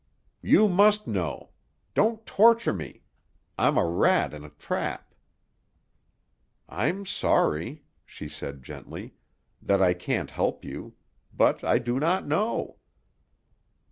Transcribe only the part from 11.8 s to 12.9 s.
not know."